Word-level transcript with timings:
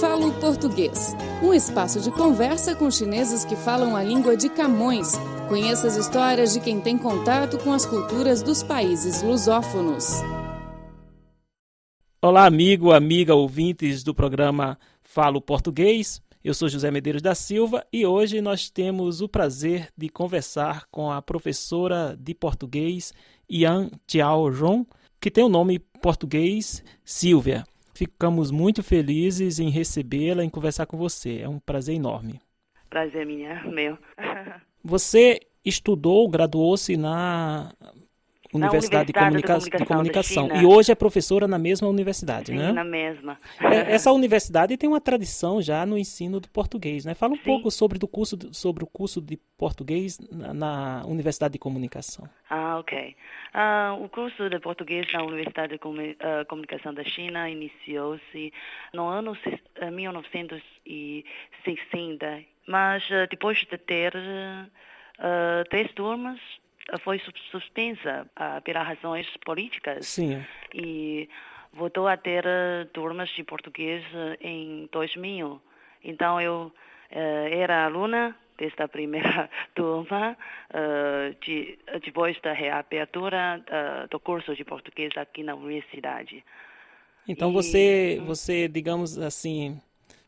Falo 0.00 0.32
Português, 0.40 1.14
um 1.42 1.52
espaço 1.52 2.00
de 2.00 2.10
conversa 2.10 2.74
com 2.74 2.90
chineses 2.90 3.44
que 3.44 3.54
falam 3.54 3.94
a 3.94 4.02
língua 4.02 4.34
de 4.34 4.48
Camões. 4.48 5.12
Conheça 5.46 5.86
as 5.86 5.96
histórias 5.96 6.54
de 6.54 6.60
quem 6.60 6.80
tem 6.80 6.96
contato 6.96 7.58
com 7.58 7.70
as 7.70 7.84
culturas 7.84 8.42
dos 8.42 8.62
países 8.62 9.22
lusófonos. 9.22 10.06
Olá, 12.22 12.46
amigo, 12.46 12.92
amiga, 12.92 13.34
ouvintes 13.34 14.02
do 14.02 14.14
programa 14.14 14.78
Falo 15.02 15.40
Português. 15.40 16.22
Eu 16.42 16.54
sou 16.54 16.68
José 16.68 16.90
Medeiros 16.90 17.20
da 17.20 17.34
Silva 17.34 17.84
e 17.92 18.06
hoje 18.06 18.40
nós 18.40 18.70
temos 18.70 19.20
o 19.20 19.28
prazer 19.28 19.88
de 19.96 20.08
conversar 20.08 20.86
com 20.90 21.10
a 21.10 21.20
professora 21.20 22.16
de 22.18 22.34
português 22.34 23.12
Ian 23.50 23.90
Tiao 24.06 24.50
Ron, 24.50 24.86
que 25.20 25.30
tem 25.30 25.44
o 25.44 25.48
nome 25.50 25.78
português 25.78 26.82
Silvia. 27.04 27.66
Ficamos 28.00 28.50
muito 28.50 28.82
felizes 28.82 29.58
em 29.58 29.68
recebê-la, 29.68 30.42
em 30.42 30.48
conversar 30.48 30.86
com 30.86 30.96
você. 30.96 31.40
É 31.40 31.46
um 31.46 31.58
prazer 31.58 31.94
enorme. 31.94 32.40
Prazer 32.88 33.26
minha, 33.26 33.62
meu. 33.64 33.98
Você 34.82 35.38
estudou, 35.62 36.26
graduou-se 36.26 36.96
na 36.96 37.74
Universidade, 38.52 39.06
de, 39.06 39.12
Comunica 39.12 39.58
de 39.58 39.84
Comunicação. 39.84 40.48
E 40.56 40.66
hoje 40.66 40.90
é 40.90 40.94
professora 40.94 41.46
na 41.46 41.58
mesma 41.58 41.88
universidade, 41.88 42.52
Sim, 42.52 42.58
né? 42.58 42.72
na 42.72 42.84
mesma. 42.84 43.38
É, 43.60 43.92
essa 43.92 44.10
universidade 44.12 44.76
tem 44.76 44.88
uma 44.88 45.00
tradição 45.00 45.62
já 45.62 45.86
no 45.86 45.96
ensino 45.96 46.40
do 46.40 46.50
português, 46.50 47.04
né? 47.04 47.14
Fala 47.14 47.34
um 47.34 47.36
Sim. 47.36 47.44
pouco 47.44 47.70
sobre, 47.70 47.96
do 47.98 48.08
curso, 48.08 48.36
sobre 48.52 48.82
o 48.82 48.86
curso 48.86 49.20
de 49.20 49.36
português 49.56 50.18
na, 50.30 50.52
na 50.52 51.04
Universidade 51.06 51.52
de 51.52 51.58
Comunicação. 51.58 52.28
Ah, 52.48 52.78
ok. 52.78 53.14
Uh, 53.54 54.02
o 54.04 54.08
curso 54.08 54.48
de 54.48 54.58
português 54.58 55.06
na 55.12 55.22
Universidade 55.22 55.76
de 55.76 55.76
uh, 55.76 55.80
Comunicação 56.48 56.94
da 56.94 57.04
China 57.04 57.50
iniciou-se 57.50 58.52
no 58.92 59.06
ano 59.06 59.36
1960, 59.92 62.42
mas 62.66 63.08
uh, 63.10 63.28
depois 63.30 63.58
de 63.58 63.78
ter 63.78 64.12
três 65.68 65.92
turmas, 65.92 66.40
foi 67.02 67.20
suspensa 67.50 68.26
uh, 68.36 68.60
pelas 68.62 68.86
razões 68.86 69.26
políticas. 69.44 70.06
Sim. 70.06 70.44
E 70.74 71.28
voltou 71.72 72.08
a 72.08 72.16
ter 72.16 72.44
uh, 72.44 72.86
turmas 72.92 73.28
de 73.30 73.44
português 73.44 74.04
uh, 74.06 74.36
em 74.40 74.88
2000. 74.92 75.60
Então 76.02 76.40
eu 76.40 76.72
era 77.12 77.86
aluna 77.86 78.36
desta 78.56 78.86
primeira 78.86 79.50
turma, 79.74 80.36
de, 81.40 81.76
depois 82.04 82.40
da 82.40 82.52
reabertura 82.52 83.60
do 84.08 84.20
curso 84.20 84.54
de 84.54 84.64
português 84.64 85.10
aqui 85.16 85.42
na 85.42 85.56
universidade. 85.56 86.44
Então 87.26 87.50
e... 87.50 87.52
você, 87.52 88.22
você, 88.24 88.68
digamos 88.68 89.18
assim, 89.18 89.80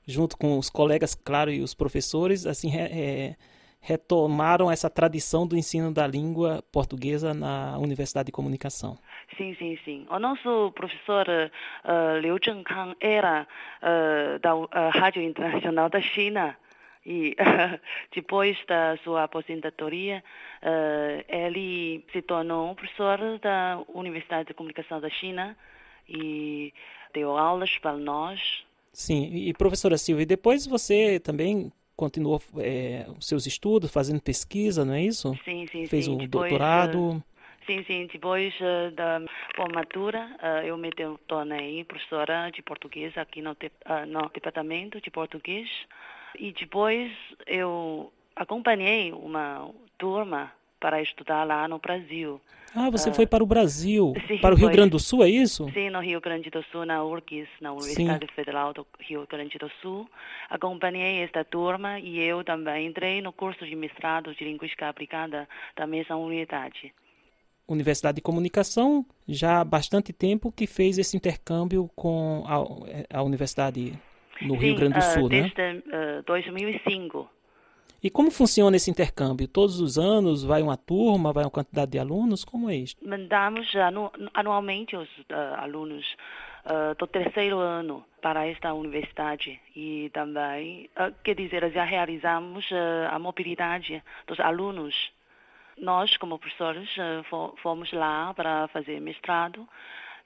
junto 0.05 0.37
com 0.37 0.59
os 0.59 0.69
colegas, 0.69 1.15
claro, 1.15 1.53
e 1.53 1.63
os 1.63 1.73
professores, 1.73 2.47
assim, 2.47 2.77
é, 2.77 3.37
retomaram 3.83 4.71
essa 4.71 4.89
tradição 4.89 5.45
do 5.45 5.57
ensino 5.57 5.93
da 5.93 6.07
língua 6.07 6.63
portuguesa 6.71 7.35
na 7.35 7.77
Universidade 7.79 8.27
de 8.27 8.33
Comunicação. 8.33 8.97
Sim, 9.37 9.57
sim, 9.59 9.77
sim. 9.85 10.07
O 10.09 10.21
nosso 10.21 10.71
professor 10.73 11.27
uh, 11.29 12.19
Liu 12.21 12.39
Zhengkang 12.43 12.95
era 13.01 13.47
uh, 13.83 14.39
da 14.39 14.55
uh, 14.55 14.69
Rádio 14.95 15.21
Internacional 15.21 15.91
da 15.91 16.01
China. 16.01 16.57
E 17.05 17.35
depois 18.15 18.57
da 18.69 18.97
sua 19.03 19.25
aposentadoria, 19.25 20.23
ele 21.29 22.07
se 22.13 22.23
tornou 22.23 22.77
professor 22.77 23.19
da 23.41 23.83
Universidade 23.93 24.47
de 24.47 24.55
Comunicação 24.55 25.01
da 25.01 25.11
China 25.11 25.57
e 26.09 26.73
deu 27.13 27.37
aulas 27.37 27.77
para 27.79 27.95
nós. 27.95 28.65
Sim, 28.93 29.35
e 29.35 29.53
professora 29.53 29.99
Silvia, 29.99 30.25
depois 30.25 30.65
você 30.65 31.19
também 31.19 31.73
continuou 32.03 32.43
é, 32.59 33.07
os 33.17 33.29
seus 33.29 33.47
estudos, 33.47 33.93
fazendo 33.93 34.21
pesquisa, 34.21 34.85
não 34.85 34.95
é 34.95 35.03
isso? 35.03 35.39
Sim, 35.45 35.69
sim, 35.71 35.87
Fez 35.87 36.07
sim. 36.07 36.15
o 36.15 36.19
depois, 36.19 36.51
doutorado. 36.51 36.99
Uh, 36.99 37.23
sim, 37.65 37.85
sim. 37.85 38.09
Depois 38.13 38.53
uh, 38.57 38.91
da 38.91 39.23
formatura, 39.55 40.29
uh, 40.43 40.67
eu 40.67 40.77
me 40.77 40.91
tornei 41.29 41.85
professora 41.85 42.51
de 42.51 42.61
português 42.61 43.17
aqui 43.17 43.41
no, 43.41 43.57
no 44.09 44.29
departamento 44.31 45.01
de 45.01 45.11
português. 45.13 45.69
E 46.37 46.53
depois 46.53 47.13
eu 47.47 48.13
acompanhei 48.35 49.13
uma 49.13 49.71
turma 49.97 50.51
para 50.83 51.01
estudar 51.01 51.45
lá 51.45 51.69
no 51.69 51.79
Brasil. 51.79 52.41
Ah, 52.75 52.91
você 52.91 53.11
uh, 53.11 53.15
foi 53.15 53.25
para 53.25 53.45
o 53.45 53.47
Brasil, 53.47 54.15
sim, 54.27 54.39
para 54.39 54.53
o 54.53 54.59
Rio 54.59 54.67
foi, 54.67 54.75
Grande 54.75 54.91
do 54.91 54.99
Sul, 54.99 55.23
é 55.23 55.29
isso? 55.29 55.71
Sim, 55.73 55.91
no 55.91 56.01
Rio 56.01 56.21
Grande 56.21 56.51
do 56.51 56.61
Sul, 56.73 56.85
na 56.85 57.05
URGS, 57.05 57.49
na 57.61 57.73
Universidade 57.73 58.27
sim. 58.27 58.35
Federal 58.35 58.73
do 58.73 58.85
Rio 58.99 59.25
Grande 59.31 59.57
do 59.59 59.71
Sul. 59.81 60.09
Acompanhei 60.51 61.23
esta 61.23 61.45
turma 61.45 62.01
e 62.01 62.19
eu 62.19 62.43
também 62.43 62.89
entrei 62.89 63.23
no 63.23 63.33
curso 63.33 63.65
de 63.65 63.77
mestrado 63.77 64.35
de 64.35 64.43
Linguística 64.43 64.89
Aplicada 64.89 65.49
da 65.77 65.87
mesma 65.87 66.17
unidade. 66.17 66.93
Universidade 67.69 68.17
de 68.17 68.23
Comunicação, 68.23 69.07
já 69.29 69.61
há 69.61 69.65
bastante 69.65 70.13
tempo 70.13 70.51
que 70.51 70.67
fez 70.67 70.99
esse 70.99 71.17
intercâmbio 71.17 71.89
com 71.95 72.43
a, 72.45 73.19
a 73.19 73.23
Universidade 73.23 73.93
no 74.41 74.55
sim, 74.55 74.61
Rio 74.61 74.75
Grande 74.75 74.95
do 74.95 74.99
uh, 74.99 75.13
Sul, 75.13 75.29
desde, 75.29 75.57
né? 75.57 75.83
Desde 75.85 76.19
uh, 76.19 76.23
2005. 76.27 77.29
E 78.03 78.11
como 78.11 78.33
funciona 78.33 78.77
esse 78.77 78.91
intercâmbio? 78.91 79.47
Todos 79.47 79.79
os 79.81 79.97
anos 79.97 80.43
vai 80.43 80.61
uma 80.61 80.77
turma, 80.77 81.33
vai 81.33 81.45
uma 81.45 81.51
quantidade 81.51 81.93
de 81.93 82.01
alunos? 82.01 82.45
Como 82.45 82.69
é 82.69 82.75
isso? 82.75 82.97
Mandamos 83.01 83.73
anu 83.77 84.11
anualmente 84.35 84.97
os 84.97 85.09
uh, 85.09 85.55
alunos 85.59 86.05
uh, 86.67 86.97
do 86.99 87.07
terceiro 87.07 87.61
ano 87.61 88.05
para 88.21 88.45
esta 88.45 88.75
universidade 88.75 89.61
e 89.77 90.11
também, 90.13 90.91
uh, 90.97 91.15
quer 91.23 91.37
dizer, 91.37 91.71
já 91.71 91.85
realizamos 91.85 92.69
a 93.09 93.17
mobilidade 93.21 94.03
dos 94.27 94.41
alunos. 94.41 95.13
Nós, 95.79 96.17
como 96.17 96.41
professores, 96.41 96.89
fomos 97.63 97.93
lá 97.93 98.35
para 98.35 98.67
fazer 98.69 99.01
mestrado 99.01 99.67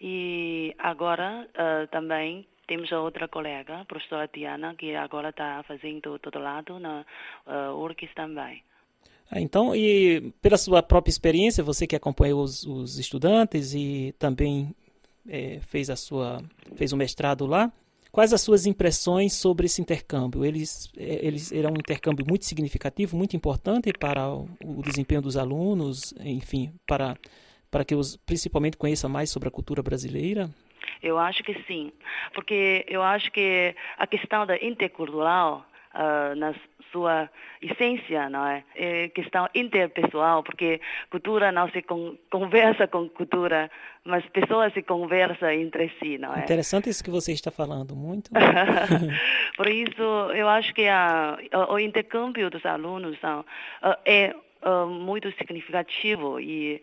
e 0.01 0.75
agora 0.79 1.49
também 1.91 2.45
temos 2.67 2.93
a 2.93 3.01
outra 3.01 3.29
colega, 3.29 3.81
a 3.81 3.85
professora 3.85 4.29
Diana, 4.33 4.75
que 4.75 4.95
agora 4.95 5.31
está 5.31 5.63
fazendo 5.67 6.19
todo 6.19 6.39
lado 6.39 6.79
na 6.79 7.05
uh, 7.47 7.95
também. 8.15 8.63
Ah, 9.31 9.41
então, 9.41 9.75
e 9.75 10.33
pela 10.41 10.57
sua 10.57 10.83
própria 10.83 11.11
experiência, 11.11 11.65
você 11.65 11.87
que 11.87 11.97
acompanhou 11.97 12.43
os, 12.43 12.65
os 12.65 12.99
estudantes 12.99 13.75
e 13.75 14.15
também 14.19 14.75
é, 15.29 15.59
fez 15.61 15.91
a 15.91 15.97
sua 15.97 16.41
fez 16.77 16.93
o 16.93 16.97
mestrado 16.97 17.45
lá, 17.47 17.73
quais 18.13 18.33
as 18.33 18.41
suas 18.41 18.67
impressões 18.67 19.33
sobre 19.33 19.67
esse 19.67 19.81
intercâmbio? 19.81 20.45
Eles, 20.45 20.91
é, 20.97 21.27
eles 21.27 21.51
era 21.51 21.69
um 21.69 21.75
intercâmbio 21.75 22.25
muito 22.27 22.45
significativo, 22.45 23.17
muito 23.17 23.37
importante 23.37 23.93
para 23.93 24.29
o, 24.33 24.49
o 24.65 24.83
desempenho 24.83 25.23
dos 25.23 25.37
alunos, 25.37 26.15
enfim, 26.21 26.73
para 26.87 27.17
para 27.69 27.85
que 27.85 27.95
os 27.95 28.17
principalmente 28.17 28.77
conheçam 28.77 29.11
mais 29.11 29.29
sobre 29.29 29.49
a 29.49 29.51
cultura 29.51 29.83
brasileira. 29.83 30.49
Eu 31.07 31.19
acho 31.19 31.41
que 31.45 31.55
sim, 31.69 31.93
porque 32.35 32.85
eu 32.89 33.01
acho 33.01 33.31
que 33.31 33.77
a 33.97 34.09
questão 34.09 34.45
da 34.45 34.57
intercultural 34.57 35.65
uh, 35.95 36.35
na 36.35 36.53
sua 36.91 37.31
essência, 37.63 38.29
não 38.29 38.45
é? 38.45 38.65
É 38.75 39.09
questão 39.11 39.49
interpessoal, 39.55 40.43
porque 40.43 40.81
cultura 41.09 41.53
não 41.53 41.71
se 41.71 41.81
con 41.83 42.17
conversa 42.29 42.89
com 42.89 43.09
cultura, 43.09 43.71
mas 44.05 44.25
pessoas 44.31 44.73
se 44.73 44.83
conversam 44.83 45.51
entre 45.51 45.93
si, 46.01 46.19
não 46.19 46.35
é? 46.35 46.41
Interessante 46.41 46.91
isso 46.91 47.05
que 47.05 47.11
você 47.11 47.33
está 47.33 47.53
falando, 47.53 47.95
muito. 47.95 48.31
Por 49.57 49.69
isso, 49.69 50.03
eu 50.35 50.49
acho 50.49 50.75
que 50.75 50.89
a, 50.89 51.39
o 51.69 51.79
intercâmbio 51.79 52.51
dos 52.51 52.67
alunos 52.67 53.17
são, 53.21 53.41
uh, 53.41 53.97
é 54.05 54.35
Uh, 54.63 54.87
muito 54.87 55.31
significativo 55.33 56.41
e 56.41 56.83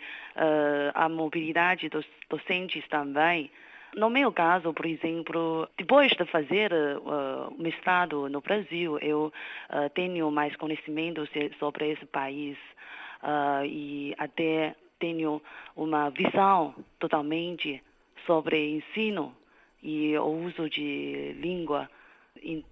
a 0.93 1.09
mobilidade 1.09 1.89
dos 1.89 2.05
docentes 2.29 2.87
também 2.87 3.51
no 3.95 4.09
meu 4.09 4.31
caso, 4.31 4.73
por 4.73 4.85
exemplo, 4.85 5.67
depois 5.77 6.11
de 6.11 6.25
fazer 6.25 6.71
uh, 6.73 7.53
mestrado 7.61 8.27
no 8.29 8.41
Brasil, 8.41 8.97
eu 8.99 9.31
uh, 9.69 9.89
tenho 9.93 10.29
mais 10.31 10.55
conhecimento 10.55 11.27
sobre 11.59 11.91
esse 11.91 12.05
país 12.05 12.57
uh, 13.21 13.65
e 13.65 14.15
até 14.17 14.75
tenho 14.99 15.41
uma 15.75 16.09
visão 16.09 16.73
totalmente 16.99 17.81
sobre 18.25 18.77
ensino 18.77 19.35
e 19.81 20.17
o 20.17 20.45
uso 20.45 20.69
de 20.69 21.35
língua. 21.39 21.89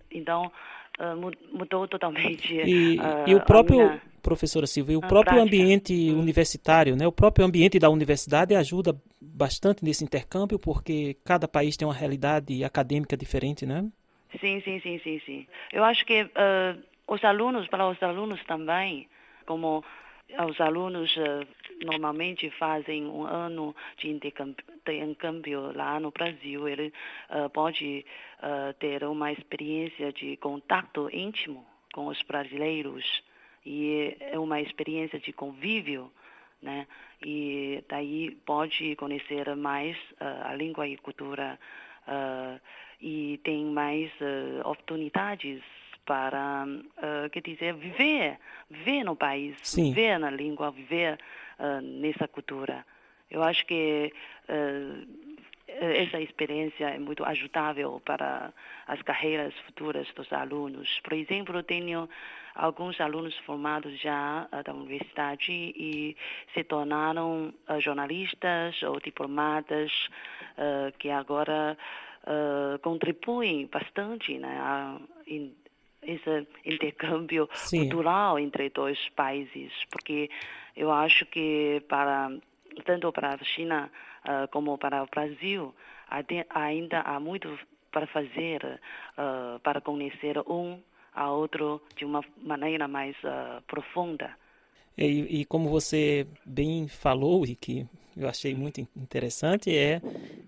Então, 0.09 0.51
mudou 1.51 1.87
totalmente. 1.87 2.53
E, 2.55 2.97
e 3.27 3.35
o 3.35 3.41
próprio 3.41 3.99
professora 4.21 4.67
Silvia, 4.67 4.97
o 4.97 5.01
próprio 5.01 5.35
prática. 5.35 5.43
ambiente 5.43 5.93
universitário, 6.11 6.95
né, 6.95 7.07
o 7.07 7.11
próprio 7.11 7.45
ambiente 7.45 7.79
da 7.79 7.89
universidade 7.89 8.55
ajuda 8.55 8.95
bastante 9.19 9.83
nesse 9.83 10.03
intercâmbio, 10.03 10.57
porque 10.59 11.17
cada 11.25 11.47
país 11.47 11.75
tem 11.75 11.87
uma 11.87 11.93
realidade 11.93 12.63
acadêmica 12.63 13.17
diferente, 13.17 13.65
né? 13.65 13.89
Sim, 14.39 14.61
sim, 14.61 14.79
sim, 14.79 14.99
sim, 15.03 15.21
sim. 15.25 15.47
Eu 15.73 15.83
acho 15.83 16.05
que 16.05 16.23
uh, 16.23 16.81
os 17.07 17.23
alunos, 17.23 17.67
para 17.67 17.87
os 17.89 18.01
alunos 18.01 18.41
também, 18.45 19.07
como 19.45 19.83
os 20.47 20.61
alunos 20.61 21.15
uh, 21.17 21.45
normalmente 21.83 22.49
fazem 22.51 23.05
um 23.05 23.23
ano 23.25 23.75
de 23.97 24.09
intercâmbio 24.09 25.75
lá 25.75 25.99
no 25.99 26.11
Brasil, 26.11 26.67
ele 26.67 26.93
uh, 27.29 27.49
pode 27.49 28.05
uh, 28.39 28.73
ter 28.75 29.03
uma 29.03 29.31
experiência 29.31 30.13
de 30.13 30.37
contato 30.37 31.09
íntimo 31.11 31.65
com 31.93 32.07
os 32.07 32.21
brasileiros 32.21 33.23
e 33.65 34.15
é 34.19 34.39
uma 34.39 34.59
experiência 34.59 35.19
de 35.19 35.31
convívio, 35.31 36.11
né? 36.61 36.87
E 37.23 37.83
daí 37.87 38.31
pode 38.45 38.95
conhecer 38.95 39.55
mais 39.55 39.95
uh, 40.19 40.45
a 40.45 40.53
língua 40.53 40.87
e 40.87 40.97
cultura 40.97 41.59
e 42.99 43.39
tem 43.43 43.63
mais 43.65 44.11
oportunidades 44.65 45.61
para, 46.05 46.65
uh, 46.65 47.29
quer 47.29 47.41
dizer, 47.41 47.73
viver, 47.75 48.37
viver 48.69 49.03
no 49.03 49.15
país, 49.15 49.55
Sim. 49.63 49.93
viver 49.93 50.19
na 50.19 50.29
língua, 50.29 50.71
viver 50.71 51.17
uh, 51.59 51.81
nessa 51.81 52.27
cultura. 52.27 52.85
Eu 53.29 53.41
acho 53.43 53.65
que 53.65 54.11
uh, 54.49 55.30
essa 55.79 56.19
experiência 56.19 56.85
é 56.85 56.99
muito 56.99 57.23
ajudável 57.23 58.01
para 58.05 58.53
as 58.87 59.01
carreiras 59.01 59.53
futuras 59.65 60.07
dos 60.13 60.31
alunos. 60.33 60.99
Por 61.03 61.13
exemplo, 61.13 61.63
tenho 61.63 62.09
alguns 62.55 62.99
alunos 62.99 63.37
formados 63.39 63.99
já 63.99 64.47
da 64.65 64.73
universidade 64.73 65.51
e 65.51 66.15
se 66.53 66.63
tornaram 66.63 67.53
jornalistas 67.79 68.81
ou 68.83 68.99
diplomatas 68.99 69.91
que 70.99 71.09
agora 71.09 71.77
contribuem 72.81 73.67
bastante 73.67 74.37
né, 74.37 74.57
a, 74.59 74.97
esse 76.03 76.47
intercâmbio 76.65 77.47
Sim. 77.53 77.81
cultural 77.81 78.39
entre 78.39 78.69
dois 78.69 78.97
países, 79.15 79.71
porque 79.91 80.29
eu 80.75 80.91
acho 80.91 81.25
que 81.27 81.81
para 81.87 82.31
tanto 82.85 83.11
para 83.11 83.35
a 83.35 83.43
China 83.43 83.91
uh, 84.25 84.47
como 84.51 84.77
para 84.77 85.03
o 85.03 85.07
Brasil 85.07 85.73
ainda 86.49 87.01
há 87.01 87.19
muito 87.19 87.57
para 87.91 88.07
fazer 88.07 88.79
uh, 89.17 89.59
para 89.59 89.81
conhecer 89.81 90.37
um 90.47 90.79
ao 91.13 91.39
outro 91.39 91.81
de 91.95 92.05
uma 92.05 92.23
maneira 92.41 92.87
mais 92.87 93.15
uh, 93.23 93.61
profunda. 93.67 94.31
E, 94.97 95.41
e, 95.41 95.45
como 95.45 95.69
você 95.69 96.27
bem 96.45 96.87
falou 96.87 97.45
e 97.45 97.55
que 97.55 97.87
eu 98.15 98.27
achei 98.27 98.53
muito 98.53 98.81
interessante 98.95 99.75
é 99.75 100.01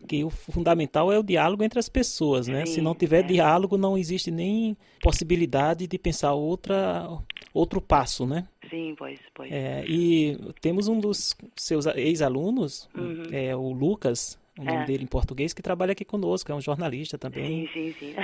que 0.07 0.23
o 0.23 0.29
fundamental 0.29 1.11
é 1.11 1.17
o 1.17 1.23
diálogo 1.23 1.63
entre 1.63 1.79
as 1.79 1.87
pessoas, 1.87 2.47
né? 2.47 2.65
Sim, 2.65 2.73
Se 2.73 2.81
não 2.81 2.93
tiver 2.93 3.21
é. 3.21 3.23
diálogo, 3.23 3.77
não 3.77 3.97
existe 3.97 4.29
nem 4.29 4.75
possibilidade 5.01 5.87
de 5.87 5.97
pensar 5.97 6.33
outra 6.33 7.07
outro 7.53 7.79
passo, 7.79 8.25
né? 8.25 8.47
Sim, 8.73 8.95
pois, 8.97 9.19
pois. 9.35 9.51
É, 9.51 9.85
e 9.87 10.35
temos 10.59 10.87
um 10.87 10.99
dos 10.99 11.35
seus 11.55 11.85
ex-alunos, 11.85 12.89
Uhum. 12.97 13.23
é, 13.31 13.55
o 13.55 13.71
Lucas, 13.71 14.39
o 14.57 14.63
nome 14.63 14.81
É. 14.81 14.85
dele 14.85 15.03
em 15.03 15.07
português, 15.07 15.53
que 15.53 15.61
trabalha 15.61 15.91
aqui 15.91 16.03
conosco, 16.03 16.51
é 16.51 16.55
um 16.55 16.61
jornalista 16.61 17.15
também. 17.17 17.67
Sim, 17.67 17.69
sim, 17.73 17.95
sim. 17.99 18.15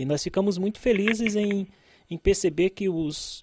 E 0.00 0.04
nós 0.06 0.22
ficamos 0.22 0.56
muito 0.56 0.78
felizes 0.78 1.34
em, 1.34 1.66
em 2.08 2.16
perceber 2.16 2.70
que 2.70 2.88
os, 2.88 3.40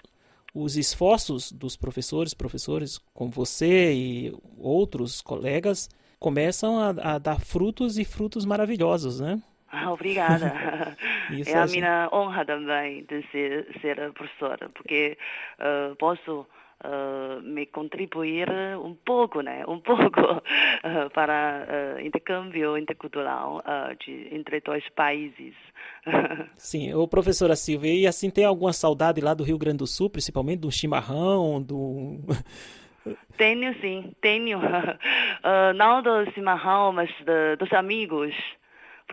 os 0.54 0.78
esforços 0.78 1.52
dos 1.52 1.76
professores, 1.76 2.34
professores 2.34 3.00
como 3.14 3.30
você 3.32 3.94
e 3.94 4.34
outros 4.58 5.22
colegas, 5.22 5.90
começam 6.20 6.80
a, 6.80 7.16
a 7.16 7.18
dar 7.18 7.42
frutos 7.42 7.98
e 7.98 8.06
frutos 8.06 8.46
maravilhosos, 8.46 9.20
né? 9.20 9.42
Ah, 9.70 9.92
Obrigada. 9.92 10.54
Isso 11.32 11.50
é 11.50 11.56
a 11.56 11.64
assim. 11.64 11.80
minha 11.80 12.10
honra 12.12 12.46
também 12.46 13.04
de 13.06 13.24
ser, 13.32 13.68
ser 13.82 14.12
professora, 14.14 14.70
porque 14.70 15.18
uh, 15.60 15.96
posso 15.96 16.48
uh, 16.84 17.42
me 17.42 17.66
contribuir 17.66 18.50
um 18.84 18.94
pouco, 18.94 19.42
né, 19.42 19.64
um 19.68 19.80
pouco 19.80 20.22
uh, 20.22 21.10
para 21.14 21.98
uh, 21.98 22.00
intercâmbio 22.00 22.78
intercultural 22.78 23.62
de, 24.04 24.30
entre 24.32 24.60
dois 24.62 24.88
países. 24.90 25.54
Sim, 26.58 26.94
ô 26.94 27.08
professora 27.08 27.56
Silvia, 27.56 27.94
e 27.94 28.08
assim 28.08 28.30
tem 28.30 28.46
alguma 28.46 28.74
saudade 28.74 29.22
lá 29.22 29.34
do 29.34 29.44
Rio 29.44 29.58
Grande 29.58 29.78
do 29.78 29.88
Sul, 29.88 30.10
principalmente 30.10 30.60
do 30.60 30.72
chimarrão, 30.72 31.62
do... 31.62 32.20
tenho 33.38 33.74
sim, 33.82 34.14
tenho. 34.22 34.60
Não 35.76 36.02
do 36.02 36.32
chimarrão, 36.32 36.92
mas 36.92 37.10
de, 37.24 37.56
dos 37.58 37.72
amigos. 37.72 38.34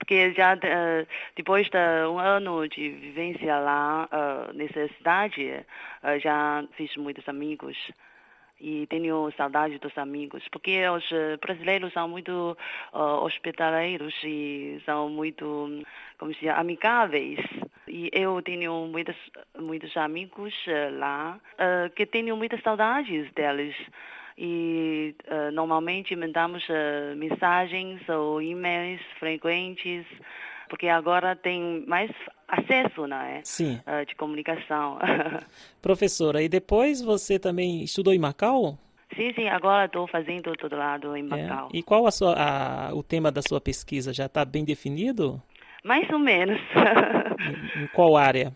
Porque 0.03 0.33
já 0.33 0.55
uh, 0.55 1.07
depois 1.37 1.69
de 1.71 2.07
um 2.09 2.19
ano 2.19 2.69
de 2.69 2.89
vivência 2.91 3.57
lá 3.61 4.09
uh, 4.11 4.53
nessa 4.53 4.89
cidade, 4.97 5.65
uh, 6.03 6.19
já 6.19 6.65
fiz 6.77 6.97
muitos 6.97 7.29
amigos. 7.29 7.77
E 8.61 8.87
tenho 8.89 9.33
saudade 9.37 9.79
dos 9.79 9.97
amigos, 9.99 10.47
porque 10.53 10.89
os 10.89 11.05
eh, 11.11 11.37
brasileiros 11.37 11.93
são 11.93 12.07
muito 12.07 12.57
hospitaleiros 12.93 14.15
e 14.23 14.81
são 14.87 15.09
muito, 15.09 15.83
como 16.17 16.33
se 16.33 16.39
diz, 16.43 16.51
amigáveis. 16.51 17.41
E 17.89 18.09
eu 18.13 18.41
tenho 18.41 18.87
muitos, 18.87 19.17
muitos 19.59 19.97
amigos 19.97 20.55
eh, 20.69 20.91
lá 20.93 21.41
que 21.97 22.07
tenho 22.07 22.37
muitas 22.37 22.63
saudades 22.63 23.33
deles 23.33 23.75
e 24.39 25.15
uh, 25.31 25.53
normalmente 25.53 26.15
mandamos 26.17 26.63
uh, 26.69 27.17
mensagens 27.17 28.01
ou 28.09 28.41
e-mails 28.43 29.01
frequentes, 29.19 30.05
porque 30.69 30.89
agora 30.89 31.37
tem 31.37 31.85
mais 31.87 32.11
acesso, 32.49 33.07
não 33.07 33.17
é? 33.19 33.41
Sim. 33.45 33.81
Uh, 33.87 34.05
de 34.07 34.15
comunicação. 34.17 34.99
Professora, 35.83 36.43
e 36.43 36.49
depois 36.49 37.01
você 37.03 37.39
também 37.39 37.83
estudou 37.83 38.13
em 38.13 38.19
Macau? 38.19 38.79
sim, 39.15 39.31
sim, 39.35 39.47
agora 39.49 39.85
estou 39.85 40.07
fazendo 40.09 40.53
todo 40.57 40.75
lado 40.75 41.15
em 41.15 41.21
É. 41.21 41.23
Macau. 41.25 41.69
E 41.75 41.83
qual 41.83 42.07
a 42.07 42.11
sua, 42.11 42.35
a- 42.35 42.95
o 42.95 43.03
tema 43.03 43.31
da 43.31 43.43
sua 43.43 43.61
pesquisa? 43.61 44.11
Já 44.13 44.25
está 44.27 44.43
bem 44.45 44.65
definido? 44.65 45.43
Mais 45.85 46.09
ou 46.11 46.19
menos. 46.19 46.59
Em 47.77 47.87
qual 47.89 48.17
área? 48.17 48.53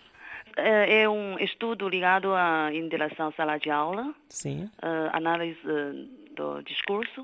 É 0.56 1.03
é 1.03 1.08
um 1.08 1.38
estudo 1.38 1.88
ligado 1.88 2.32
à 2.35 2.70
interação 2.75 3.32
sala 3.32 3.58
de 3.58 3.70
aula, 3.70 4.14
Sim. 4.29 4.64
uh, 4.82 5.11
análise 5.12 5.58
uh, 5.64 6.35
do 6.35 6.62
discurso. 6.62 7.23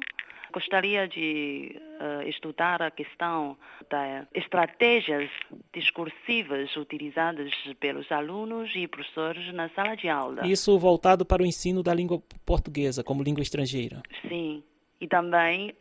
Gostaria 0.53 1.09
de 1.09 1.81
estudar 2.27 2.83
a 2.83 2.91
questão 2.91 3.57
das 3.89 4.27
estratégias 4.35 5.31
discursivas 5.73 6.77
utilizadas 6.77 7.51
pelos 7.81 8.13
alunos 8.13 8.71
e 8.75 8.87
professores 8.87 9.51
na 9.55 9.71
sala 9.71 9.97
de 9.97 10.11
aula. 10.11 10.47
Isso 10.47 10.79
voltado 10.79 11.25
para 11.25 11.43
o 11.43 11.47
ensino 11.47 11.83
da 11.83 11.95
língua 11.95 12.21
portuguesa 12.45 13.03
como 13.03 13.23
língua 13.23 13.43
estrangeira. 13.43 14.03
Sim. 14.29 14.63
E 15.01 15.09
também 15.09 15.75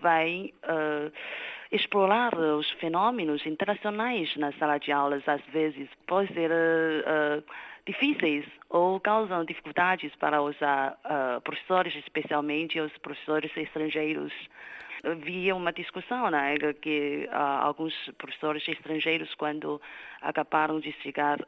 vai 0.00 0.52
explorar 1.70 2.36
os 2.36 2.68
fenômenos 2.72 3.46
internacionais 3.46 4.34
na 4.36 4.52
sala 4.52 4.78
de 4.78 4.90
aulas. 4.90 5.26
Às 5.28 5.42
vezes 5.46 5.88
podem 6.06 6.32
ser 6.34 6.50
uh, 6.50 7.44
difíceis 7.86 8.44
ou 8.68 8.98
causam 9.00 9.44
dificuldades 9.44 10.14
para 10.16 10.42
os 10.42 10.56
uh, 10.56 11.40
professores, 11.42 11.94
especialmente 11.96 12.80
os 12.80 12.96
professores 12.98 13.56
estrangeiros. 13.56 14.32
Havia 15.02 15.56
uma 15.56 15.72
discussão, 15.72 16.28
né, 16.30 16.56
que 16.82 17.26
uh, 17.32 17.64
alguns 17.64 17.94
professores 18.18 18.66
estrangeiros, 18.68 19.34
quando 19.36 19.80
acabaram 20.20 20.78
de 20.78 20.92
chegar 21.00 21.38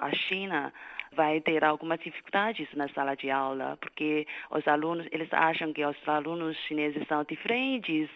à 0.00 0.14
China, 0.14 0.72
vai 1.12 1.40
ter 1.40 1.64
algumas 1.64 1.98
dificuldades 1.98 2.68
na 2.74 2.88
sala 2.90 3.16
de 3.16 3.30
aula, 3.30 3.76
porque 3.80 4.26
os 4.50 4.68
alunos, 4.68 5.08
eles 5.10 5.28
acham 5.32 5.72
que 5.72 5.84
os 5.84 5.96
alunos 6.06 6.56
chineses 6.68 7.04
são 7.08 7.24
diferentes 7.24 8.08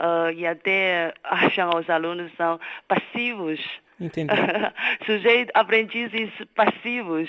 uh, 0.00 0.30
e 0.34 0.46
até 0.46 1.14
acham 1.24 1.70
que 1.70 1.76
os 1.78 1.90
alunos 1.90 2.32
são 2.36 2.58
passivos, 2.88 3.60
Entendi. 4.00 4.32
sujeitos, 5.06 5.52
aprendizes 5.54 6.30
passivos, 6.54 7.28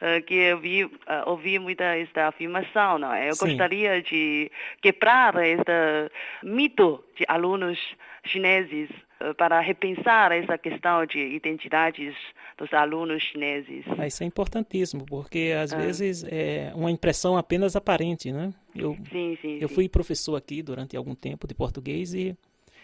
uh, 0.00 0.22
que 0.26 0.34
eu 0.34 0.58
vi, 0.58 0.84
uh, 0.84 0.92
ouvi 1.26 1.58
muita 1.58 1.84
esta 1.96 2.28
afirmação, 2.28 2.98
não 2.98 3.12
é? 3.12 3.28
Eu 3.28 3.34
Sim. 3.34 3.48
gostaria 3.48 4.02
de 4.02 4.50
quebrar 4.80 5.34
este 5.44 6.10
mito 6.42 7.04
de 7.16 7.24
alunos 7.28 7.78
chineses 8.26 8.88
para 9.36 9.60
repensar 9.60 10.32
essa 10.32 10.58
questão 10.58 11.06
de 11.06 11.18
identidades 11.18 12.14
dos 12.58 12.72
alunos 12.72 13.22
chineses. 13.22 13.84
Ah, 13.98 14.06
Isso 14.06 14.22
é 14.22 14.26
importantíssimo, 14.26 15.06
porque 15.06 15.54
às 15.58 15.72
Ah. 15.72 15.78
vezes 15.78 16.24
é 16.28 16.72
uma 16.74 16.90
impressão 16.90 17.36
apenas 17.36 17.74
aparente, 17.76 18.30
né? 18.32 18.52
Eu, 18.74 18.96
Sim, 19.10 19.38
sim, 19.40 19.58
eu 19.60 19.68
sim. 19.68 19.74
fui 19.74 19.88
professor 19.88 20.36
aqui 20.36 20.62
durante 20.62 20.96
algum 20.96 21.14
tempo 21.14 21.46
de 21.46 21.54
português 21.54 22.12
e, 22.12 22.36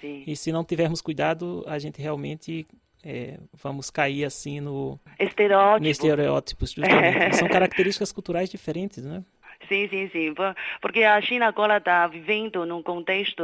e 0.03 0.35
se 0.37 0.51
não 0.53 0.65
tivermos 0.65 1.01
cuidado, 1.03 1.63
a 1.67 1.79
gente 1.79 2.01
realmente 2.01 2.67
é, 3.05 3.39
vamos 3.63 3.91
cair 3.91 4.25
assim 4.25 4.61
no, 4.61 4.99
Estereótipo. 5.19 5.89
estereótipos, 5.91 6.73
justamente. 6.73 7.35
São 7.37 7.49
características 7.49 8.13
culturais 8.13 8.49
diferentes, 8.51 9.03
né? 9.05 9.23
Sim, 9.71 9.87
sim, 9.89 10.09
sim. 10.09 10.35
Por- 10.35 10.53
Porque 10.81 11.05
a 11.05 11.21
China 11.21 11.47
agora 11.47 11.77
está 11.77 12.05
vivendo 12.09 12.67
num 12.67 12.83
contexto 12.83 13.41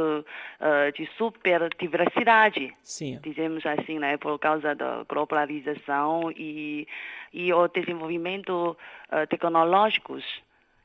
uh, 0.59 0.91
de 0.93 1.05
super 1.17 1.69
diversidade, 1.79 2.75
Sim, 2.83 3.17
dizemos 3.23 3.65
assim, 3.65 3.97
né, 3.97 4.17
por 4.17 4.37
causa 4.37 4.75
da 4.75 5.05
globalização 5.07 6.29
e, 6.35 6.85
e 7.31 7.53
o 7.53 7.65
desenvolvimento 7.69 8.77
uh, 9.09 9.25
tecnológicos. 9.29 10.25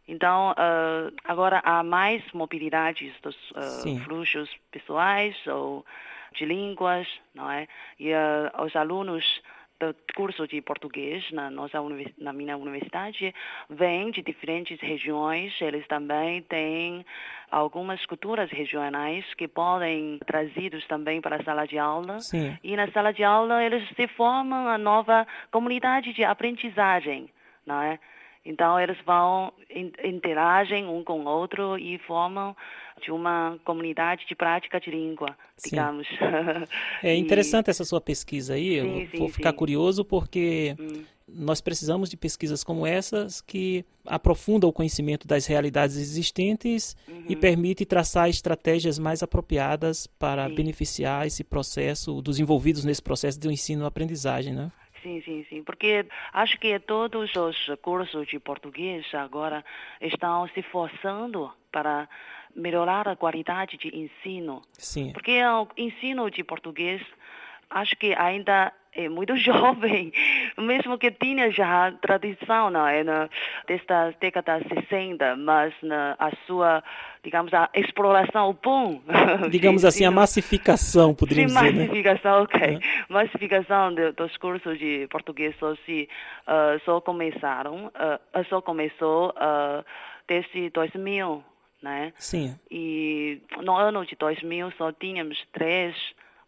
Então, 0.06 0.52
uh, 0.52 1.12
agora 1.24 1.60
há 1.64 1.82
mais 1.82 2.22
mobilidades 2.32 3.12
dos 3.20 3.34
uh, 3.50 3.98
fluxos 4.04 4.48
pessoais 4.70 5.34
ou 5.48 5.84
de 6.36 6.44
línguas, 6.44 7.08
não 7.34 7.50
é? 7.50 7.66
E 7.98 8.10
os 8.64 8.74
alunos 8.76 9.42
curso 10.14 10.46
de 10.46 10.60
português 10.60 11.30
na 11.32 11.50
nossa 11.50 11.78
na 12.18 12.32
minha 12.32 12.56
universidade 12.56 13.34
vêm 13.68 14.10
de 14.10 14.22
diferentes 14.22 14.80
regiões. 14.80 15.52
Eles 15.60 15.86
também 15.86 16.42
têm 16.42 17.04
algumas 17.50 18.04
culturas 18.06 18.50
regionais 18.50 19.24
que 19.34 19.46
podem 19.46 20.18
trazidos 20.26 20.86
também 20.86 21.20
para 21.20 21.36
a 21.36 21.44
sala 21.44 21.66
de 21.66 21.78
aula. 21.78 22.18
Sim. 22.20 22.56
E 22.62 22.76
na 22.76 22.90
sala 22.90 23.12
de 23.12 23.24
aula 23.24 23.62
eles 23.62 23.88
se 23.96 24.06
formam 24.08 24.68
a 24.68 24.78
nova 24.78 25.26
comunidade 25.50 26.12
de 26.12 26.24
aprendizagem, 26.24 27.28
não 27.66 27.80
é? 27.82 27.98
Então 28.44 28.78
eles 28.78 28.96
vão 29.06 29.52
interagem 30.04 30.86
um 30.86 31.04
com 31.04 31.20
o 31.20 31.28
outro 31.28 31.78
e 31.78 31.98
formam 32.00 32.56
de 33.00 33.10
uma 33.10 33.58
comunidade 33.64 34.26
de 34.28 34.34
prática 34.34 34.80
de 34.80 34.90
língua, 34.90 35.36
sim. 35.56 35.70
digamos. 35.70 36.06
É 37.02 37.14
interessante 37.16 37.68
e... 37.68 37.70
essa 37.70 37.84
sua 37.84 38.00
pesquisa 38.00 38.54
aí. 38.54 38.80
Sim, 38.80 39.00
Eu 39.00 39.06
sim, 39.08 39.18
vou 39.18 39.28
ficar 39.28 39.52
curioso 39.52 40.04
porque 40.04 40.76
hum. 40.78 41.04
nós 41.28 41.60
precisamos 41.60 42.10
de 42.10 42.16
pesquisas 42.16 42.62
como 42.64 42.86
essas 42.86 43.40
que 43.40 43.84
aprofundam 44.04 44.68
o 44.68 44.72
conhecimento 44.72 45.26
das 45.26 45.46
realidades 45.46 45.96
existentes 45.96 46.96
uhum. 47.08 47.24
e 47.28 47.36
permite 47.36 47.84
traçar 47.84 48.28
estratégias 48.28 48.98
mais 48.98 49.22
apropriadas 49.22 50.06
para 50.06 50.48
beneficiar 50.48 51.26
esse 51.26 51.44
processo 51.44 52.20
dos 52.20 52.38
envolvidos 52.38 52.84
nesse 52.84 53.02
processo 53.02 53.38
de 53.38 53.48
ensino-aprendizagem, 53.48 54.52
né? 54.52 54.72
Sim, 55.02 55.20
sim, 55.22 55.44
sim. 55.48 55.62
Porque 55.64 56.06
acho 56.32 56.58
que 56.58 56.78
todos 56.78 57.34
os 57.34 57.56
cursos 57.80 58.26
de 58.28 58.38
português 58.38 59.04
agora 59.14 59.64
estão 60.00 60.48
se 60.48 60.62
forçando 60.62 61.52
para 61.70 62.08
melhorar 62.54 63.08
a 63.08 63.16
qualidade 63.16 63.76
de 63.76 63.88
ensino. 63.88 64.62
Sim. 64.72 65.12
Porque 65.12 65.42
o 65.44 65.66
ensino 65.76 66.30
de 66.30 66.44
português 66.44 67.02
acho 67.68 67.96
que 67.96 68.14
ainda 68.14 68.72
é 68.92 69.08
muito 69.08 69.34
jovem, 69.38 70.12
mesmo 70.58 70.98
que 70.98 71.10
tinha 71.10 71.50
já 71.50 71.92
tradição 72.00 72.70
não 72.70 72.86
é, 72.86 73.02
na, 73.02 73.28
desta 73.66 74.14
década 74.20 74.60
60, 74.68 75.36
mas 75.36 75.74
na, 75.82 76.16
a 76.18 76.30
sua, 76.46 76.82
digamos, 77.22 77.52
a 77.54 77.68
exploração, 77.74 78.50
o 78.50 78.52
boom. 78.52 79.00
Digamos 79.50 79.84
assim, 79.84 80.04
a 80.04 80.10
massificação, 80.10 81.14
poderíamos 81.14 81.52
Sim, 81.52 81.58
dizer, 81.58 81.72
né? 81.72 81.80
massificação, 81.82 82.36
né? 82.36 82.42
ok. 82.42 82.60
É. 82.60 83.12
Massificação 83.12 83.94
de, 83.94 84.12
dos 84.12 84.36
cursos 84.36 84.78
de 84.78 85.06
português 85.10 85.54
só, 85.58 85.74
se, 85.86 86.08
uh, 86.46 86.80
só 86.84 87.00
começaram, 87.00 87.86
uh, 87.86 88.44
só 88.48 88.60
começou 88.60 89.30
uh, 89.30 89.84
desde 90.28 90.70
2000, 90.70 91.44
né? 91.82 92.12
Sim. 92.16 92.56
E 92.70 93.40
no 93.62 93.76
ano 93.76 94.04
de 94.06 94.16
2000 94.16 94.72
só 94.78 94.92
tínhamos 94.92 95.38
três 95.52 95.94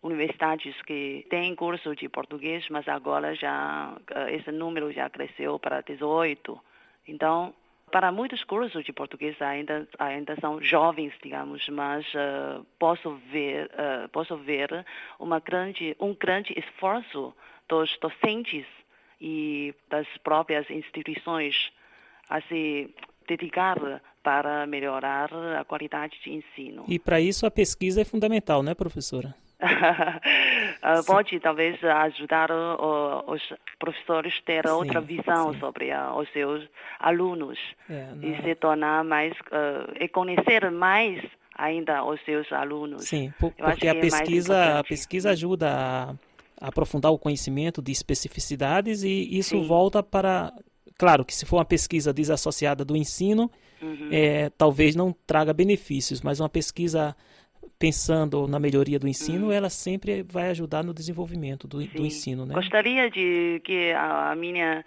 universidades 0.04 0.80
que 0.82 1.26
têm 1.30 1.56
curso 1.56 1.96
de 1.96 2.08
português, 2.10 2.66
mas 2.68 2.86
agora 2.86 3.34
já 3.34 3.96
eh, 4.10 4.36
esse 4.36 4.52
número 4.52 4.92
já 4.92 5.08
cresceu 5.08 5.58
para 5.58 5.80
18. 5.80 6.60
Então, 7.08 7.54
para 7.90 8.12
muitos 8.12 8.44
cursos 8.44 8.84
de 8.84 8.92
português 8.92 9.40
ainda 9.40 9.88
ainda 9.98 10.36
são 10.40 10.60
jovens, 10.62 11.12
digamos, 11.22 11.66
mas 11.68 12.04
uh, 12.14 12.64
posso 12.78 13.14
ver 13.30 13.66
uh, 13.66 14.08
posso 14.10 14.36
ver 14.36 14.84
uma 15.18 15.38
grande 15.38 15.96
um 16.00 16.14
grande 16.14 16.52
esforço 16.58 17.34
dos 17.68 17.96
docentes 17.98 18.66
e 19.20 19.74
das 19.88 20.06
próprias 20.22 20.68
instituições 20.70 21.72
a 22.28 22.40
se 22.42 22.92
dedicar 23.26 24.02
para 24.22 24.66
melhorar 24.66 25.30
a 25.58 25.64
qualidade 25.64 26.18
de 26.22 26.32
ensino. 26.32 26.84
E 26.88 26.98
para 26.98 27.20
isso 27.20 27.46
a 27.46 27.50
pesquisa 27.50 28.00
é 28.00 28.04
fundamental, 28.04 28.62
né, 28.62 28.74
professora? 28.74 29.34
uh, 30.82 31.04
pode 31.06 31.38
talvez 31.40 31.82
ajudar 31.82 32.50
uh, 32.50 33.24
os 33.26 33.42
professores 33.78 34.34
a 34.38 34.46
ter 34.46 34.66
sim, 34.66 34.72
outra 34.72 35.00
visão 35.00 35.52
sim. 35.52 35.60
sobre 35.60 35.90
uh, 35.90 36.14
os 36.16 36.28
seus 36.32 36.68
alunos 37.00 37.58
é, 37.88 38.08
e 38.22 38.42
se 38.42 38.54
tornar 38.54 39.04
mais 39.04 39.32
e 40.00 40.08
conhecer 40.08 40.70
mais 40.70 41.22
ainda 41.56 42.04
os 42.04 42.20
seus 42.24 42.50
alunos. 42.52 43.04
Sim, 43.04 43.32
porque 43.38 43.86
a 43.86 43.94
é 43.94 44.00
pesquisa 44.00 44.56
é 44.56 44.78
a 44.78 44.84
pesquisa 44.84 45.30
ajuda 45.30 45.70
a, 45.70 46.10
a, 46.60 46.68
aprofundar 46.68 47.12
o 47.12 47.18
conhecimento 47.18 47.80
de 47.80 47.92
especificidades 47.92 49.02
e 49.02 49.38
isso 49.38 49.56
sim. 49.56 49.66
volta 49.66 50.02
para 50.02 50.52
claro 50.98 51.24
que 51.24 51.34
se 51.34 51.46
for 51.46 51.56
uma 51.56 51.64
pesquisa 51.64 52.12
desassociada 52.12 52.84
do 52.84 52.96
ensino 52.96 53.50
uhum. 53.80 54.08
é, 54.10 54.50
talvez 54.50 54.96
não 54.96 55.14
traga 55.26 55.52
benefícios, 55.52 56.20
mas 56.22 56.40
uma 56.40 56.48
pesquisa 56.48 57.14
pensando 57.78 58.46
na 58.46 58.58
melhoria 58.58 58.98
do 58.98 59.08
ensino, 59.08 59.48
hum. 59.48 59.52
ela 59.52 59.68
sempre 59.68 60.22
vai 60.22 60.50
ajudar 60.50 60.82
no 60.82 60.94
desenvolvimento 60.94 61.66
do, 61.66 61.84
do 61.84 62.04
ensino, 62.04 62.46
né? 62.46 62.54
Gostaria 62.54 63.10
de 63.10 63.60
que 63.64 63.92
a, 63.92 64.32
a 64.32 64.36
minha 64.36 64.84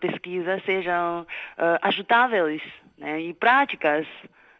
pesquisa 0.00 0.60
sejam 0.66 1.22
uh, 1.22 1.78
ajudáveis 1.82 2.62
né, 2.98 3.20
e 3.20 3.34
práticas 3.34 4.06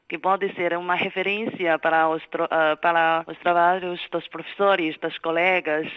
que 0.09 0.19
pode 0.19 0.53
ser 0.55 0.77
uma 0.77 0.95
referência 0.95 1.79
para 1.79 2.09
os, 2.09 2.23
uh, 2.23 2.77
para 2.81 3.25
os 3.27 3.39
trabalhos 3.39 4.01
dos 4.11 4.29
professores, 4.29 4.97
dos 4.99 5.17
colegas. 5.19 5.91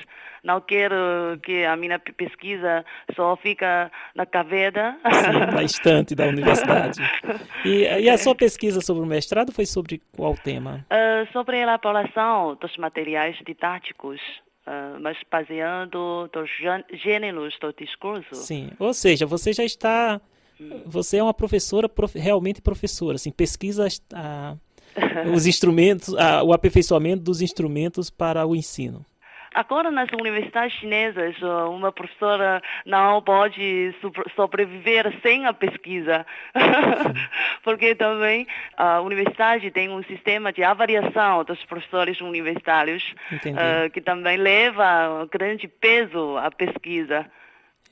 Não 0.44 0.62
quero 0.62 0.96
que 1.44 1.66
a 1.66 1.76
minha 1.76 2.00
pesquisa 2.00 2.86
só 3.16 3.36
fica 3.36 3.92
na 4.16 4.26
caveda. 4.26 4.96
Sim, 5.04 5.56
na 5.56 5.64
estante 5.64 6.16
da 6.16 6.26
universidade. 6.28 7.00
E, 7.66 7.84
e, 7.84 8.10
a 8.10 8.18
sua 8.18 8.34
pesquisa 8.34 8.80
sobre 8.80 9.04
o 9.04 9.06
mestrado 9.06 9.52
foi 9.52 9.66
sobre 9.66 10.02
qual 10.16 10.36
tema? 10.36 10.86
Uh, 10.92 11.30
sobre 11.34 11.58
a 11.58 11.62
elaboração 11.64 12.56
dos 12.62 12.78
materiais 12.78 13.38
didáticos. 13.46 14.22
Uh, 14.66 15.00
mas 15.00 15.18
baseando 15.32 16.30
dos 16.34 16.50
gêneros 16.92 17.58
do 17.60 17.74
discurso. 17.74 18.36
Sim, 18.36 18.72
ou 18.78 18.94
seja, 18.94 19.26
você 19.26 19.54
já 19.54 19.64
está 19.64 20.20
você 20.86 21.18
é 21.18 21.24
uma 21.24 21.34
professora, 21.34 21.88
prof, 21.88 22.18
realmente 22.18 22.62
professora, 22.62 23.16
assim, 23.16 23.32
pesquisa 23.32 23.88
a, 24.14 24.56
os 25.34 25.46
instrumentos, 25.46 26.14
a, 26.16 26.44
o 26.44 26.54
aperfeiçoamento 26.54 27.24
dos 27.24 27.42
instrumentos 27.42 28.10
para 28.10 28.46
o 28.46 28.56
ensino. 28.56 29.06
Agora, 29.58 29.90
nas 29.90 30.08
universidades 30.12 30.78
chinesas, 30.78 31.36
uma 31.42 31.92
professora 31.92 32.62
não 32.86 33.20
pode 33.24 33.92
sobreviver 34.36 35.20
sem 35.24 35.48
a 35.48 35.54
pesquisa, 35.54 36.28
porque 37.64 37.96
também 37.96 38.46
a 38.78 39.02
universidade 39.02 39.72
tem 39.72 39.90
um 39.90 40.04
sistema 40.04 40.54
de 40.54 40.64
avaliação 40.64 41.44
dos 41.44 41.64
professores 41.66 42.22
universitários, 42.22 43.16
uh, 43.32 43.90
que 43.92 44.00
também 44.00 44.38
leva 44.38 45.28
grande 45.32 45.68
peso 45.68 46.38
à 46.38 46.52
pesquisa. 46.52 47.26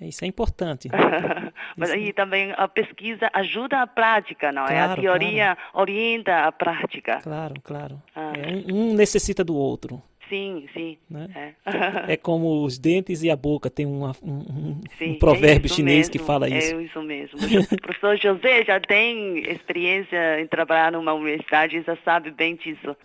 Isso 0.01 0.25
é 0.25 0.27
importante. 0.27 0.89
Mas 1.77 1.91
aí 1.91 2.11
também 2.11 2.53
a 2.57 2.67
pesquisa 2.67 3.29
ajuda 3.33 3.81
a 3.81 3.87
prática, 3.87 4.51
não 4.51 4.65
claro, 4.65 4.75
é? 4.75 4.81
A 4.81 4.95
teoria 4.95 5.55
claro. 5.55 5.69
orienta 5.73 6.45
a 6.45 6.51
prática. 6.51 7.19
Claro, 7.21 7.55
claro. 7.63 8.01
Ah. 8.15 8.33
É, 8.35 8.73
um, 8.73 8.93
necessita 8.93 9.43
do 9.43 9.55
outro. 9.55 10.01
Sim, 10.29 10.67
sim. 10.73 10.97
Né? 11.09 11.55
É. 11.65 12.13
é. 12.13 12.17
como 12.17 12.63
os 12.63 12.79
dentes 12.79 13.21
e 13.23 13.29
a 13.29 13.35
boca. 13.35 13.69
Tem 13.69 13.85
uma, 13.85 14.11
um, 14.23 14.79
sim, 14.97 15.11
um, 15.11 15.19
provérbio 15.19 15.71
é 15.71 15.73
chinês 15.73 15.97
mesmo, 15.97 16.11
que 16.11 16.19
fala 16.19 16.49
isso. 16.49 16.75
É 16.75 16.83
isso 16.83 17.01
mesmo. 17.01 17.37
o 17.71 17.81
professor 17.81 18.17
José 18.17 18.63
já 18.65 18.79
tem 18.79 19.39
experiência 19.49 20.41
em 20.41 20.47
trabalhar 20.47 20.91
numa 20.91 21.13
universidade, 21.13 21.81
já 21.81 21.95
sabe 22.03 22.31
bem 22.31 22.55
disso. 22.55 22.95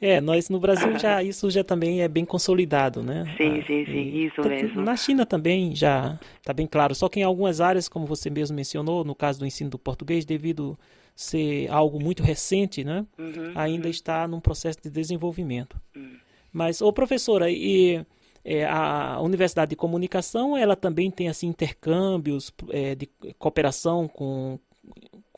É, 0.00 0.20
nós 0.20 0.48
no 0.48 0.60
Brasil 0.60 0.96
já 0.98 1.22
isso 1.22 1.50
já 1.50 1.64
também 1.64 2.02
é 2.02 2.08
bem 2.08 2.24
consolidado, 2.24 3.02
né? 3.02 3.24
Sim, 3.36 3.58
ah, 3.58 3.66
sim, 3.66 3.84
sim, 3.84 4.26
isso 4.26 4.40
mesmo. 4.42 4.82
Na 4.82 4.96
China 4.96 5.26
também 5.26 5.74
já 5.74 6.18
está 6.36 6.52
bem 6.52 6.66
claro, 6.66 6.94
só 6.94 7.08
que 7.08 7.18
em 7.18 7.24
algumas 7.24 7.60
áreas, 7.60 7.88
como 7.88 8.06
você 8.06 8.30
mesmo 8.30 8.54
mencionou, 8.54 9.04
no 9.04 9.14
caso 9.14 9.40
do 9.40 9.46
ensino 9.46 9.70
do 9.70 9.78
português, 9.78 10.24
devido 10.24 10.78
ser 11.16 11.68
algo 11.68 12.00
muito 12.00 12.22
recente, 12.22 12.84
né? 12.84 13.04
Uhum, 13.18 13.52
ainda 13.56 13.86
uhum. 13.86 13.90
está 13.90 14.28
num 14.28 14.40
processo 14.40 14.78
de 14.80 14.88
desenvolvimento. 14.88 15.76
Uhum. 15.96 16.16
Mas, 16.52 16.80
ô 16.80 16.92
professora, 16.92 17.50
e 17.50 18.00
é, 18.44 18.64
a 18.64 19.20
Universidade 19.20 19.70
de 19.70 19.76
Comunicação, 19.76 20.56
ela 20.56 20.76
também 20.76 21.10
tem 21.10 21.28
assim 21.28 21.48
intercâmbios 21.48 22.52
é, 22.70 22.94
de 22.94 23.08
cooperação 23.36 24.06
com 24.06 24.60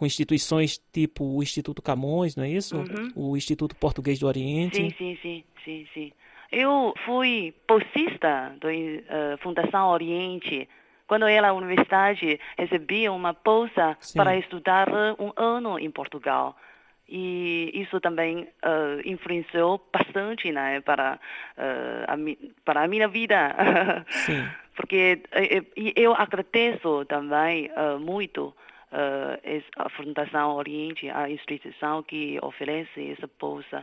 com 0.00 0.06
instituições 0.06 0.78
tipo 0.90 1.22
o 1.36 1.42
Instituto 1.42 1.82
Camões, 1.82 2.34
não 2.34 2.42
é 2.42 2.48
isso? 2.48 2.74
Uhum. 2.78 3.12
O 3.14 3.36
Instituto 3.36 3.76
Português 3.76 4.18
do 4.18 4.26
Oriente. 4.26 4.76
Sim, 4.76 4.94
sim, 4.96 5.18
sim, 5.20 5.44
sim, 5.62 5.86
sim. 5.92 6.12
Eu 6.50 6.94
fui 7.04 7.54
bolsista 7.68 8.56
da 8.58 8.68
uh, 8.68 8.70
eh, 8.72 9.36
Fundação 9.42 9.90
Oriente. 9.90 10.66
Quando 11.06 11.22
eu 11.22 11.28
era 11.28 11.48
na 11.48 11.52
universidade, 11.52 12.40
recebi 12.56 13.10
uma 13.10 13.34
bolsa 13.44 13.94
sim. 14.00 14.16
para 14.18 14.38
estudar 14.38 14.88
um 15.18 15.32
ano 15.36 15.78
em 15.78 15.90
Portugal. 15.90 16.56
E 17.06 17.70
isso 17.74 18.00
também 18.00 18.48
uh, 18.64 19.00
influenciou 19.04 19.86
bastante 19.92 20.50
né, 20.50 20.80
para, 20.80 21.20
uh, 21.58 22.04
a, 22.08 22.16
para 22.64 22.84
a 22.84 22.88
minha 22.88 23.06
vida. 23.06 23.54
Sim. 24.08 24.48
Porque 24.76 25.20
eu 25.94 26.14
agradeço 26.14 27.04
também 27.04 27.70
muito 28.00 28.54
a 29.76 29.88
Fundação 29.90 30.56
Oriente, 30.56 31.08
a 31.08 31.30
instituição 31.30 32.02
que 32.02 32.38
oferece 32.42 33.12
essa 33.12 33.30
bolsa 33.38 33.82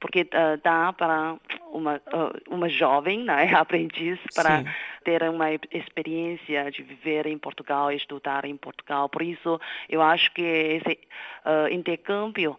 porque 0.00 0.22
uh, 0.22 0.60
dá 0.62 0.92
para 0.92 1.36
uma 1.72 1.96
uh, 1.96 2.54
uma 2.54 2.68
jovem, 2.68 3.24
né, 3.24 3.52
aprendiz, 3.54 4.18
para 4.34 4.58
Sim. 4.58 4.64
ter 5.04 5.22
uma 5.28 5.52
experiência 5.70 6.70
de 6.70 6.82
viver 6.82 7.26
em 7.26 7.38
Portugal, 7.38 7.90
estudar 7.90 8.44
em 8.44 8.56
Portugal. 8.56 9.08
Por 9.08 9.22
isso, 9.22 9.60
eu 9.88 10.02
acho 10.02 10.32
que 10.32 10.42
esse 10.42 10.98
uh, 11.44 11.72
intercâmbio 11.72 12.58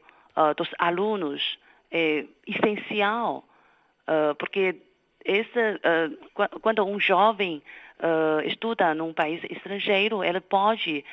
dos 0.55 0.69
alunos 0.77 1.57
é 1.91 2.23
essencial, 2.45 3.43
porque 4.37 4.75
esse, 5.25 5.81
quando 6.61 6.85
um 6.85 6.99
jovem 6.99 7.59
estuda 8.45 8.93
num 8.93 9.13
país 9.13 9.43
estrangeiro, 9.49 10.23
ele 10.23 10.39
pode 10.39 11.03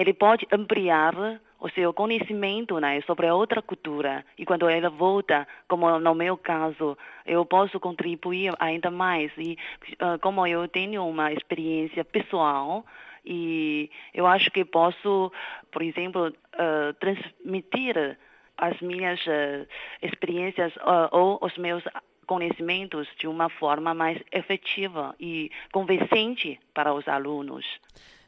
ele 0.00 0.14
pode 0.14 0.46
ampliar 0.50 1.14
o 1.60 1.68
seu 1.68 1.92
conhecimento 1.92 2.78
né, 2.80 3.02
sobre 3.02 3.30
outra 3.30 3.60
cultura. 3.60 4.24
E 4.38 4.46
quando 4.46 4.68
ela 4.68 4.88
volta, 4.88 5.46
como 5.68 5.98
no 5.98 6.14
meu 6.14 6.36
caso, 6.38 6.96
eu 7.26 7.44
posso 7.44 7.78
contribuir 7.78 8.54
ainda 8.58 8.90
mais. 8.90 9.30
E 9.36 9.58
uh, 9.94 10.18
como 10.20 10.46
eu 10.46 10.66
tenho 10.66 11.06
uma 11.06 11.30
experiência 11.32 12.02
pessoal, 12.02 12.84
e 13.24 13.90
eu 14.14 14.26
acho 14.26 14.50
que 14.50 14.64
posso, 14.64 15.30
por 15.70 15.82
exemplo, 15.82 16.28
uh, 16.28 16.94
transmitir 16.98 18.18
as 18.56 18.80
minhas 18.80 19.20
uh, 19.26 19.66
experiências 20.02 20.72
ou 21.12 21.38
os 21.42 21.56
meus 21.58 21.84
conhecimentos 22.26 23.06
de 23.18 23.26
uma 23.26 23.50
forma 23.50 23.92
mais 23.92 24.18
efetiva 24.32 25.14
e 25.20 25.50
convincente 25.72 26.58
para 26.72 26.94
os 26.94 27.06
alunos. 27.06 27.66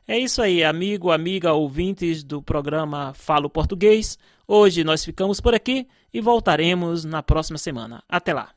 É 0.06 0.18
isso 0.18 0.42
aí, 0.42 0.64
amigo, 0.64 1.10
amiga, 1.12 1.52
ouvintes 1.52 2.24
do 2.24 2.42
programa 2.42 3.14
Falo 3.14 3.48
Português. 3.48 4.18
Hoje 4.46 4.82
nós 4.82 5.04
ficamos 5.04 5.40
por 5.40 5.54
aqui 5.54 5.86
e 6.12 6.20
voltaremos 6.20 7.04
na 7.04 7.22
próxima 7.22 7.56
semana. 7.56 8.02
Até 8.08 8.34
lá. 8.34 8.50